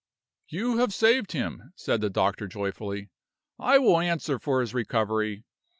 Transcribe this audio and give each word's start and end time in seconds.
"You 0.47 0.77
have 0.77 0.95
saved 0.95 1.33
him," 1.33 1.73
said 1.75 2.01
the 2.01 2.09
doctor, 2.09 2.47
joyfully. 2.47 3.11
"I 3.59 3.77
will 3.77 3.99
answer 3.99 4.39
for 4.39 4.61
his 4.61 4.73
recovery. 4.73 5.43